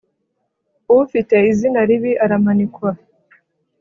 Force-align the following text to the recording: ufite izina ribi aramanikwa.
ufite 1.03 1.35
izina 1.51 1.79
ribi 1.89 2.11
aramanikwa. 2.23 2.89